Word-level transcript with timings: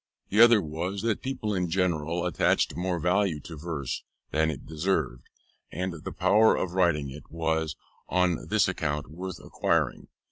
The 0.29 0.41
other 0.41 0.63
was, 0.63 1.03
that 1.03 1.21
people 1.21 1.53
in 1.53 1.69
general 1.69 2.25
attached 2.25 2.75
more 2.75 2.99
value 2.99 3.39
to 3.41 3.55
verse 3.55 4.01
than 4.31 4.49
it 4.49 4.65
deserved, 4.65 5.27
and 5.71 5.93
the 6.03 6.11
power 6.11 6.55
of 6.55 6.73
writing 6.73 7.11
it, 7.11 7.29
was, 7.29 7.75
on 8.09 8.47
this 8.47 8.67
account, 8.67 9.11
worth 9.11 9.39
acquiring. 9.39 10.07